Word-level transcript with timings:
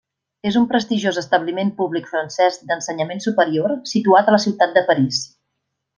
És 0.51 0.55
un 0.59 0.63
prestigiós 0.69 1.19
establiment 1.21 1.69
públic 1.83 2.09
francès 2.15 2.57
d'ensenyament 2.71 3.21
superior 3.29 3.77
situat 3.95 4.33
a 4.33 4.37
la 4.37 4.41
ciutat 4.47 4.75
de 4.79 4.85
París. 4.89 5.25